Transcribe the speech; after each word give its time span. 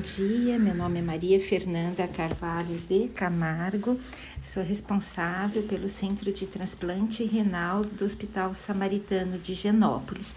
Bom 0.00 0.06
dia, 0.16 0.58
meu 0.58 0.74
nome 0.74 0.98
é 0.98 1.02
Maria 1.02 1.38
Fernanda 1.38 2.08
Carvalho 2.08 2.74
de 2.88 3.08
Camargo, 3.08 4.00
sou 4.42 4.62
responsável 4.62 5.62
pelo 5.64 5.90
Centro 5.90 6.32
de 6.32 6.46
Transplante 6.46 7.22
Renal 7.22 7.84
do 7.84 8.06
Hospital 8.06 8.54
Samaritano 8.54 9.38
de 9.38 9.52
Genópolis. 9.52 10.34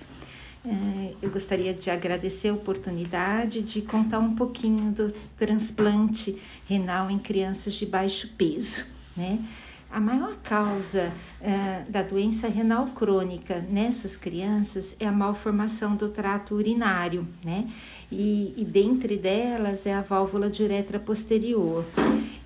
É, 0.68 1.14
eu 1.22 1.30
gostaria 1.30 1.74
de 1.74 1.90
agradecer 1.90 2.50
a 2.50 2.54
oportunidade 2.54 3.62
de 3.62 3.82
contar 3.82 4.20
um 4.20 4.36
pouquinho 4.36 4.92
do 4.92 5.10
transplante 5.38 6.38
renal 6.68 7.10
em 7.10 7.18
crianças 7.18 7.74
de 7.74 7.86
baixo 7.86 8.32
peso, 8.38 8.86
né? 9.16 9.40
A 9.94 10.00
maior 10.00 10.36
causa 10.42 11.14
uh, 11.40 11.92
da 11.92 12.02
doença 12.02 12.48
renal 12.48 12.88
crônica 12.88 13.64
nessas 13.70 14.18
crianças 14.18 14.96
é 15.00 15.06
a 15.06 15.12
malformação 15.12 15.96
do 15.96 16.10
trato 16.10 16.56
urinário, 16.56 17.28
né? 17.46 17.70
E, 18.12 18.56
e 18.58 18.66
dentre 18.66 19.16
delas 19.18 19.86
é 19.86 19.94
a 19.94 20.02
válvula 20.02 20.50
de 20.50 20.64
uretra 20.64 21.00
posterior. 21.00 21.86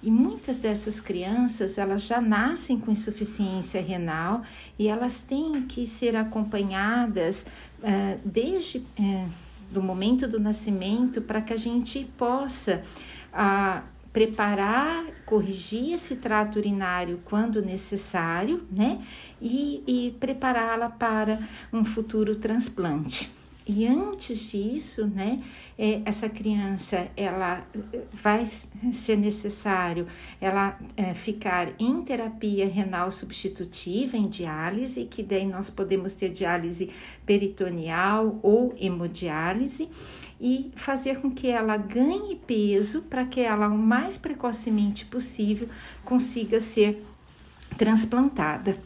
E 0.03 0.11
muitas 0.11 0.57
dessas 0.57 0.99
crianças, 0.99 1.77
elas 1.77 2.05
já 2.05 2.19
nascem 2.19 2.77
com 2.77 2.91
insuficiência 2.91 3.81
renal 3.81 4.41
e 4.77 4.89
elas 4.89 5.21
têm 5.21 5.61
que 5.61 5.87
ser 5.87 6.17
acompanhadas 6.17 7.45
uh, 7.79 8.19
desde 8.25 8.79
uh, 8.79 9.29
do 9.71 9.81
momento 9.81 10.27
do 10.27 10.37
nascimento 10.37 11.21
para 11.21 11.39
que 11.39 11.53
a 11.53 11.57
gente 11.57 12.03
possa 12.17 12.83
uh, 13.31 13.96
preparar, 14.17 15.05
corrigir 15.27 15.93
esse 15.93 16.15
trato 16.15 16.57
urinário 16.57 17.19
quando 17.23 17.61
necessário, 17.61 18.65
né? 18.71 18.99
E, 19.39 19.83
e 19.85 20.17
prepará-la 20.19 20.89
para 20.89 21.37
um 21.71 21.85
futuro 21.85 22.35
transplante. 22.35 23.36
E 23.67 23.85
antes 23.85 24.49
disso, 24.49 25.05
né, 25.07 25.41
é, 25.77 26.01
essa 26.05 26.29
criança, 26.29 27.09
ela 27.17 27.67
vai 28.13 28.45
ser 28.45 29.17
necessário 29.17 30.07
ela 30.39 30.79
é, 30.95 31.13
ficar 31.13 31.73
em 31.77 32.01
terapia 32.01 32.67
renal 32.67 33.11
substitutiva, 33.11 34.15
em 34.15 34.29
diálise, 34.29 35.03
que 35.05 35.21
daí 35.21 35.45
nós 35.45 35.69
podemos 35.69 36.13
ter 36.13 36.29
diálise 36.29 36.89
peritoneal 37.25 38.39
ou 38.41 38.73
hemodiálise 38.79 39.89
e 40.39 40.71
fazer 40.75 41.19
com 41.19 41.29
que 41.29 41.47
ela 41.47 41.75
ganhe 41.75 42.35
peso 42.35 43.01
para 43.01 43.25
que 43.25 43.41
ela, 43.41 43.67
o 43.67 43.77
mais 43.77 44.17
precocemente 44.17 45.03
possível, 45.05 45.67
consiga 46.05 46.61
ser 46.61 47.03
transplantada. 47.77 48.77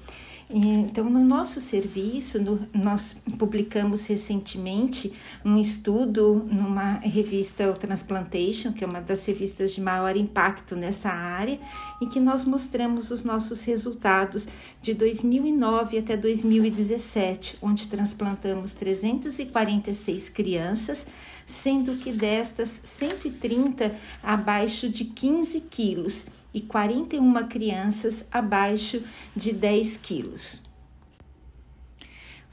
Então, 0.53 1.09
no 1.09 1.23
nosso 1.23 1.61
serviço, 1.61 2.37
no, 2.41 2.67
nós 2.73 3.15
publicamos 3.39 4.05
recentemente 4.05 5.13
um 5.45 5.57
estudo 5.57 6.45
numa 6.51 6.95
revista 6.95 7.71
o 7.71 7.73
Transplantation, 7.73 8.73
que 8.73 8.83
é 8.83 8.87
uma 8.87 8.99
das 8.99 9.25
revistas 9.25 9.73
de 9.73 9.79
maior 9.79 10.17
impacto 10.17 10.75
nessa 10.75 11.07
área, 11.07 11.57
em 12.01 12.09
que 12.09 12.19
nós 12.19 12.43
mostramos 12.43 13.11
os 13.11 13.23
nossos 13.23 13.61
resultados 13.63 14.45
de 14.81 14.93
2009 14.93 15.97
até 15.99 16.17
2017, 16.17 17.57
onde 17.61 17.87
transplantamos 17.87 18.73
346 18.73 20.27
crianças, 20.27 21.07
sendo 21.45 21.95
que 21.95 22.11
destas 22.11 22.81
130 22.83 23.95
abaixo 24.21 24.89
de 24.89 25.05
15 25.05 25.61
quilos 25.61 26.25
e 26.53 26.61
41 26.61 27.47
crianças 27.47 28.25
abaixo 28.31 29.03
de 29.35 29.53
10 29.53 29.97
quilos. 29.97 30.61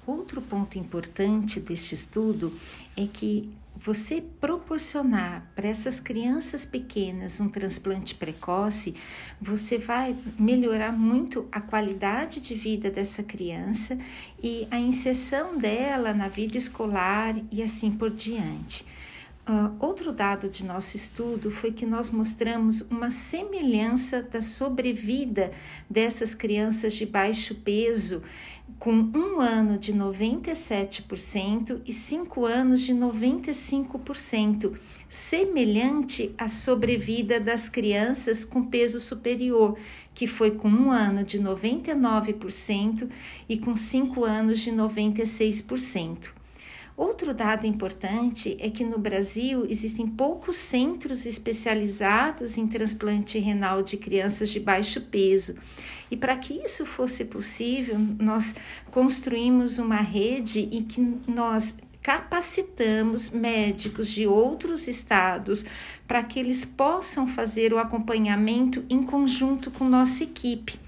Outro 0.06 0.40
ponto 0.40 0.78
importante 0.78 1.60
deste 1.60 1.94
estudo 1.94 2.52
é 2.96 3.06
que 3.06 3.52
você 3.76 4.20
proporcionar 4.20 5.46
para 5.54 5.68
essas 5.68 6.00
crianças 6.00 6.64
pequenas 6.64 7.40
um 7.40 7.48
transplante 7.48 8.14
precoce, 8.14 8.96
você 9.40 9.78
vai 9.78 10.16
melhorar 10.38 10.92
muito 10.92 11.46
a 11.52 11.60
qualidade 11.60 12.40
de 12.40 12.54
vida 12.54 12.90
dessa 12.90 13.22
criança 13.22 13.96
e 14.42 14.66
a 14.70 14.78
inserção 14.80 15.56
dela 15.56 16.12
na 16.12 16.26
vida 16.26 16.56
escolar 16.56 17.36
e 17.52 17.62
assim 17.62 17.92
por 17.92 18.10
diante. 18.10 18.84
Uh, 19.48 19.74
outro 19.80 20.12
dado 20.12 20.50
de 20.50 20.62
nosso 20.62 20.94
estudo 20.94 21.50
foi 21.50 21.72
que 21.72 21.86
nós 21.86 22.10
mostramos 22.10 22.82
uma 22.82 23.10
semelhança 23.10 24.22
da 24.22 24.42
sobrevida 24.42 25.52
dessas 25.88 26.34
crianças 26.34 26.92
de 26.92 27.06
baixo 27.06 27.54
peso, 27.54 28.22
com 28.78 28.92
um 28.92 29.40
ano 29.40 29.78
de 29.78 29.94
97% 29.94 31.80
e 31.86 31.92
cinco 31.94 32.44
anos 32.44 32.82
de 32.82 32.92
95%, 32.92 34.76
semelhante 35.08 36.34
à 36.36 36.46
sobrevida 36.46 37.40
das 37.40 37.70
crianças 37.70 38.44
com 38.44 38.62
peso 38.62 39.00
superior, 39.00 39.78
que 40.14 40.26
foi 40.26 40.50
com 40.50 40.68
um 40.68 40.90
ano 40.90 41.24
de 41.24 41.40
99% 41.40 43.08
e 43.48 43.56
com 43.56 43.74
cinco 43.74 44.26
anos 44.26 44.60
de 44.60 44.70
96%. 44.70 46.37
Outro 46.98 47.32
dado 47.32 47.64
importante 47.64 48.56
é 48.58 48.68
que 48.68 48.84
no 48.84 48.98
Brasil 48.98 49.64
existem 49.70 50.04
poucos 50.04 50.56
centros 50.56 51.26
especializados 51.26 52.58
em 52.58 52.66
transplante 52.66 53.38
renal 53.38 53.84
de 53.84 53.96
crianças 53.96 54.50
de 54.50 54.58
baixo 54.58 55.02
peso. 55.02 55.54
E 56.10 56.16
para 56.16 56.36
que 56.36 56.54
isso 56.54 56.84
fosse 56.84 57.26
possível, 57.26 57.96
nós 58.18 58.52
construímos 58.90 59.78
uma 59.78 60.00
rede 60.00 60.68
em 60.72 60.82
que 60.82 61.00
nós 61.28 61.78
capacitamos 62.02 63.30
médicos 63.30 64.08
de 64.08 64.26
outros 64.26 64.88
estados 64.88 65.64
para 66.04 66.24
que 66.24 66.40
eles 66.40 66.64
possam 66.64 67.28
fazer 67.28 67.72
o 67.72 67.78
acompanhamento 67.78 68.84
em 68.90 69.04
conjunto 69.04 69.70
com 69.70 69.84
nossa 69.88 70.24
equipe. 70.24 70.80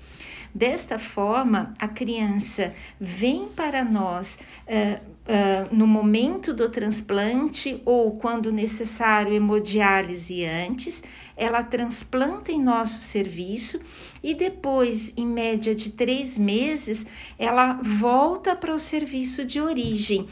Desta 0.53 0.99
forma, 0.99 1.73
a 1.79 1.87
criança 1.87 2.75
vem 3.01 3.47
para 3.47 3.85
nós 3.85 4.41
uh, 4.67 5.10
uh, 5.27 5.75
no 5.75 5.87
momento 5.87 6.53
do 6.53 6.69
transplante 6.69 7.81
ou 7.85 8.13
quando 8.13 8.53
necessário 8.53 9.33
hemodiálise 9.33 10.45
antes, 10.45 11.03
ela 11.37 11.63
transplanta 11.63 12.53
em 12.53 12.63
nosso 12.63 13.01
serviço 13.01 13.81
e 14.23 14.35
depois, 14.35 15.15
em 15.17 15.27
média 15.27 15.75
de 15.75 15.91
três 15.91 16.37
meses, 16.37 17.07
ela 17.39 17.75
volta 17.83 18.55
para 18.55 18.75
o 18.75 18.79
serviço 18.79 19.45
de 19.45 19.61
origem 19.61 20.29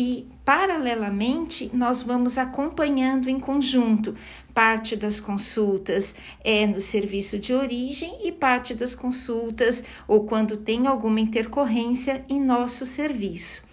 e, 0.00 0.28
paralelamente, 0.44 1.68
nós 1.74 2.02
vamos 2.02 2.38
acompanhando 2.38 3.28
em 3.28 3.40
conjunto. 3.40 4.14
Parte 4.54 4.94
das 4.94 5.18
consultas 5.18 6.14
é 6.44 6.68
no 6.68 6.80
serviço 6.80 7.36
de 7.36 7.52
origem 7.52 8.16
e 8.22 8.30
parte 8.30 8.74
das 8.74 8.94
consultas, 8.94 9.82
ou 10.06 10.24
quando 10.24 10.56
tem 10.56 10.86
alguma 10.86 11.18
intercorrência, 11.18 12.24
em 12.28 12.40
nosso 12.40 12.86
serviço. 12.86 13.67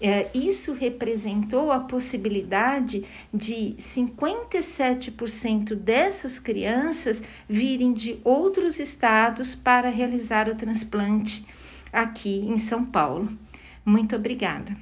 É, 0.00 0.28
isso 0.34 0.74
representou 0.74 1.72
a 1.72 1.80
possibilidade 1.80 3.04
de 3.32 3.74
57% 3.78 5.74
dessas 5.74 6.38
crianças 6.38 7.22
virem 7.48 7.94
de 7.94 8.20
outros 8.22 8.78
estados 8.78 9.54
para 9.54 9.88
realizar 9.88 10.48
o 10.48 10.54
transplante 10.54 11.46
aqui 11.92 12.40
em 12.46 12.58
São 12.58 12.84
Paulo. 12.84 13.28
Muito 13.84 14.14
obrigada. 14.16 14.76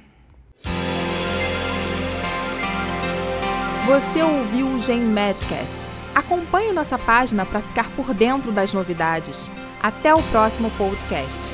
Você 3.85 4.21
ouviu 4.21 4.67
o 4.67 4.79
Gen 4.79 5.01
Medcast. 5.01 5.87
Acompanhe 6.15 6.73
nossa 6.73 6.97
página 6.97 7.45
para 7.45 7.61
ficar 7.61 7.89
por 7.95 8.13
dentro 8.13 8.51
das 8.51 8.73
novidades. 8.73 9.51
Até 9.81 10.13
o 10.13 10.23
próximo 10.23 10.71
podcast. 10.71 11.53